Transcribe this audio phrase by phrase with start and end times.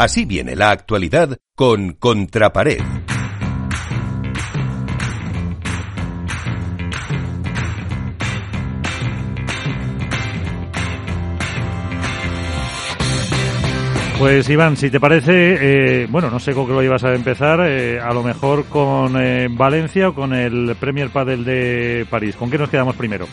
[0.00, 2.80] Así viene la actualidad con Contrapared.
[14.18, 17.60] Pues Iván, si te parece, eh, bueno, no sé con qué lo ibas a empezar,
[17.68, 22.36] eh, a lo mejor con eh, Valencia o con el Premier Padel de París.
[22.36, 23.26] ¿Con qué nos quedamos primero?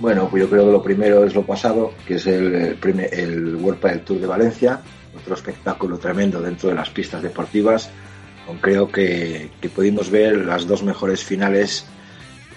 [0.00, 3.56] Bueno, pues yo creo que lo primero es lo pasado, que es el, el, el
[3.56, 4.80] World Padel Tour de Valencia,
[5.16, 7.90] otro espectáculo tremendo dentro de las pistas deportivas.
[8.60, 11.86] Creo que, que pudimos ver las dos mejores finales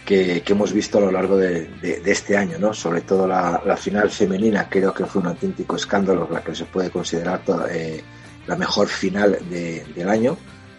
[0.06, 2.73] que, hemos visto a lo largo de, este año, ¿no?
[2.73, 6.92] Sobre todo la, final femenina, creo que fue un auténtico escándalo, la que se puede
[6.92, 8.02] considerar eh,
[8.48, 10.38] la mejor final del año,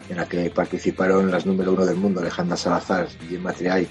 [0.08, 3.88] en la que participaron las número uno del mundo, Alejandra Salazar y Gemma Triay,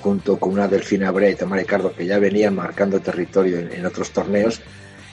[0.00, 3.86] junto con una Delfina Brea y Tamara Ricardo, que ya venían marcando territorio en, en
[3.86, 4.60] otros torneos,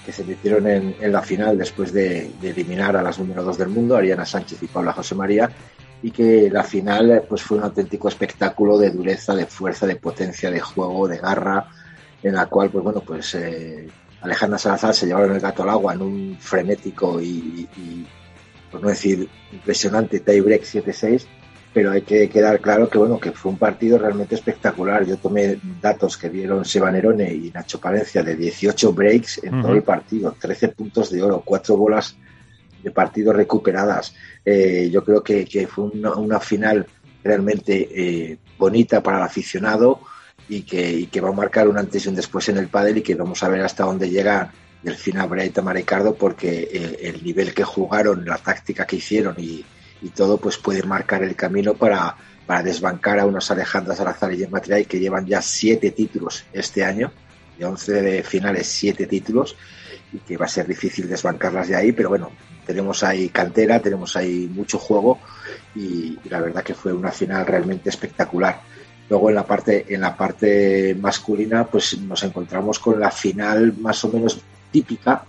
[0.06, 3.70] que se metieron en, la final después de, de, eliminar a las número dos del
[3.70, 5.50] mundo, Ariana Sánchez y Paula José María,
[6.02, 10.52] y que la final pues fue un auténtico espectáculo de dureza, de fuerza, de potencia,
[10.52, 11.68] de juego, de garra,
[12.22, 13.88] en la cual pues bueno pues eh,
[14.22, 18.06] Alejandra Salazar se llevaron el gato al agua en un frenético y, y
[18.70, 21.26] por no decir impresionante tie break 7-6
[21.74, 25.60] pero hay que quedar claro que bueno que fue un partido realmente espectacular yo tomé
[25.82, 29.62] datos que dieron Seba Nerone y Nacho Palencia de 18 breaks en uh -huh.
[29.64, 32.16] todo el partido 13 puntos de oro 4 bolas
[32.84, 34.14] de partidos recuperadas.
[34.46, 36.86] Eh, yo creo que, que fue una, una, final
[37.24, 40.02] realmente eh, bonita para el aficionado
[40.50, 42.98] y que, y que, va a marcar un antes y un después en el pádel
[42.98, 47.24] y que vamos a ver hasta dónde llega Delfina Brea y Tamaricardo porque el, el,
[47.24, 49.64] nivel que jugaron, la táctica que hicieron y,
[50.04, 52.16] y, todo pues puede marcar el camino para,
[52.46, 56.84] para desbancar a unos Alejandra Salazar y Gemma Triay que llevan ya siete títulos este
[56.84, 57.12] año,
[57.58, 59.56] de 11 de finales, siete títulos
[60.12, 62.32] y que va a ser difícil desbancarlas de ahí, pero bueno,
[62.66, 65.20] tenemos ahí cantera, tenemos ahí mucho juego
[65.76, 68.62] y, y, la verdad que fue una final realmente espectacular.
[69.10, 74.04] Luego en la parte en la parte masculina pues nos encontramos con la final más
[74.06, 74.40] o menos
[74.72, 75.26] típica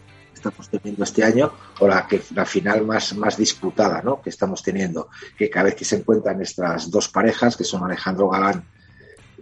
[0.49, 4.21] estamos teniendo este año o la que la final más más disputada, ¿no?
[4.21, 8.29] que estamos teniendo, que cada vez que se encuentran estas dos parejas que son Alejandro
[8.29, 8.65] Galán,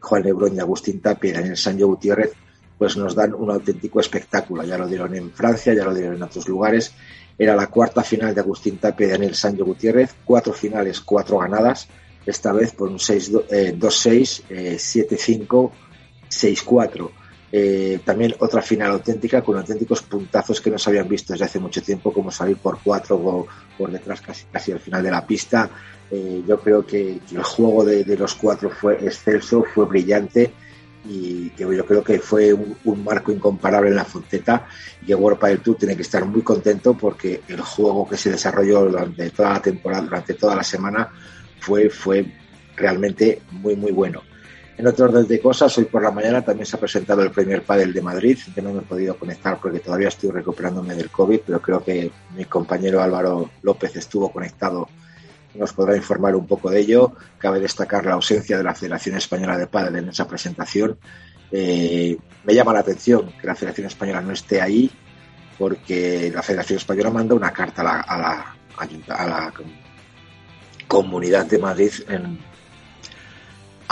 [0.01, 2.33] Juan Lebrón y Agustín Tapia y Daniel Sancho Gutiérrez
[2.79, 4.65] pues nos dan un auténtico espectáculo.
[4.65, 6.93] Ya lo dieron en Francia, ya lo dieron en otros lugares.
[7.39, 11.87] Era la cuarta final de Agustín Tapia y Daniel Sancho Gutiérrez, cuatro finales, cuatro ganadas,
[12.27, 15.71] esta vez por un 2-6, eh, 7-5,
[16.29, 17.11] 6-4.
[17.55, 21.59] Eh, también otra final auténtica con auténticos puntazos que no se habían visto desde hace
[21.59, 23.47] mucho tiempo, como salir por cuatro o
[23.77, 25.69] por detrás casi, casi al final de la pista.
[26.11, 30.51] Eh, yo creo que, el juego de, los cuatro fue excelso, fue brillante
[31.05, 34.67] y que yo creo que fue un, marco incomparable en la Fonteta
[35.03, 38.85] y que World Tour tiene que estar muy contento porque el juego que se desarrolló
[38.85, 41.11] durante toda la temporada, durante toda la semana
[41.61, 42.25] fue, fue
[42.77, 44.23] realmente muy muy bueno.
[44.79, 47.63] En otro orden de cosas, hoy por la mañana también se ha presentado el Premier
[47.63, 51.41] Padel de Madrid, que no me he podido conectar porque todavía estoy recuperándome del COVID,
[51.47, 54.89] pero creo que mi compañero Álvaro López estuvo conectado
[55.55, 57.13] nos podrá informar un poco de ello.
[57.39, 60.99] Cabe destacar la ausencia de la Federación Española de Padel en esa presentación.
[61.51, 64.91] Eh, me llama la atención que la Federación Española no esté ahí,
[65.59, 68.57] porque la Federación Española manda una carta a la, a la,
[69.09, 69.53] a la
[70.89, 72.39] Comunidad de Madrid en,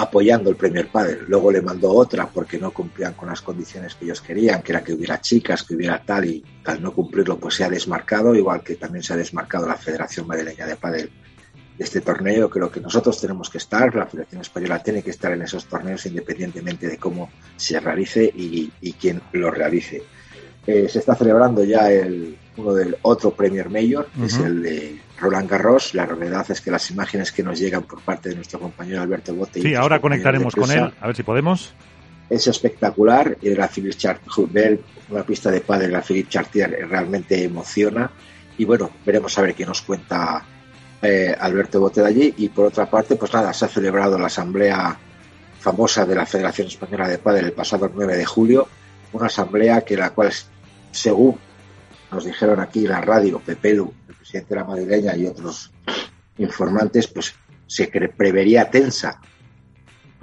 [0.01, 1.25] apoyando el Premier Padel.
[1.29, 4.83] Luego le mandó otra porque no cumplían con las condiciones que ellos querían, que era
[4.83, 8.63] que hubiera chicas, que hubiera tal, y al no cumplirlo pues se ha desmarcado, igual
[8.63, 11.11] que también se ha desmarcado la Federación Madrileña de Padel
[11.77, 12.49] de este torneo.
[12.49, 16.07] Creo que nosotros tenemos que estar, la Federación Española tiene que estar en esos torneos
[16.07, 20.03] independientemente de cómo se realice y, quién lo realice.
[20.67, 24.27] Eh, se está celebrando ya el, uno del otro Premier Mayor, que uh -huh.
[24.27, 25.95] es el de Roland Garros.
[25.95, 29.35] La realidad es que las imágenes que nos llegan por parte de nuestro compañero Alberto
[29.35, 29.63] Bote.
[29.63, 31.75] Sí, ahora conectaremos con él, a ver si podemos.
[32.29, 33.37] Es espectacular.
[33.43, 38.11] Y la Philippe Chartier, una pista de padre, la Philippe Chartier realmente emociona.
[38.59, 40.45] Y bueno, veremos a ver qué nos cuenta
[41.03, 44.27] eh, Alberto Bote de allí y por otra parte pues nada se ha celebrado la
[44.27, 44.99] asamblea
[45.59, 48.69] famosa de la Federación Española de Padel el pasado 9 de julio
[49.13, 50.31] una asamblea que la cual
[50.91, 51.39] según
[52.11, 55.71] nos dijeron aquí la radio Pepelu, el presidente de la madrileña y otros
[56.39, 57.35] informantes pues
[57.67, 59.21] se prevería tensa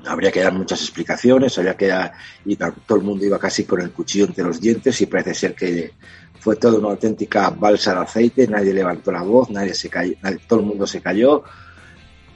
[0.06, 2.14] habría que dar muchas explicaciones habría que dar,
[2.46, 5.56] y todo el mundo iba casi con el cuchillo entre los dientes y parece ser
[5.56, 5.92] que
[6.40, 10.40] fue toda una auténtica balsa de aceite, nadie levantó la voz, nadie se cayó, nadie,
[10.48, 11.44] todo el mundo se cayó.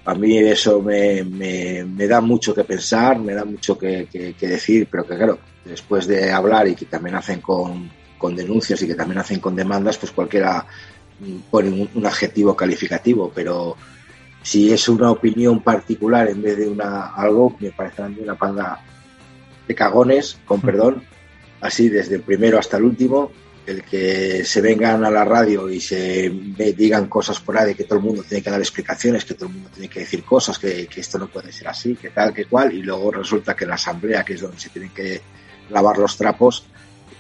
[0.03, 4.33] A mí eso me, me, me da mucho que pensar, me da mucho que, que,
[4.33, 7.89] que, decir, pero que claro, después de hablar y que también hacen con,
[8.21, 10.65] con denuncias y que también hacen con demandas, pues cualquiera
[11.49, 13.75] ponen un, adjetivo calificativo, pero
[14.43, 18.35] si es una opinión particular en vez de una algo, me parece a mí una
[18.35, 18.79] panda
[19.67, 20.61] de cagones, con mm.
[20.61, 21.03] perdón,
[21.61, 23.31] así desde el primero hasta el último,
[23.65, 27.99] el que se vengan a la radio y se digan cosas por ahí, que todo
[27.99, 30.87] el mundo tiene que dar explicaciones, que todo el mundo tiene que decir cosas, que,
[30.95, 33.75] esto no puede ser así, que tal, que cual, y luego resulta que en la
[33.75, 35.21] asamblea, que es donde se tienen que
[35.69, 36.65] lavar los trapos,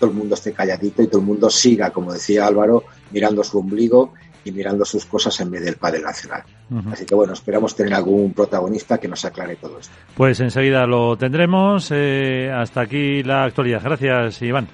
[0.01, 3.59] todo el mundo esté calladito y todo el mundo siga, como decía Álvaro, mirando su
[3.59, 4.13] ombligo
[4.43, 6.43] y mirando sus cosas en vez del padre nacional.
[6.91, 9.93] Así que bueno, esperamos tener algún protagonista que nos aclare todo esto.
[10.15, 11.89] Pues enseguida lo tendremos.
[11.91, 13.81] Eh, hasta aquí la actualidad.
[13.83, 14.67] Gracias, Iván.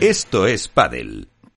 [0.00, 1.28] Esto es Padel.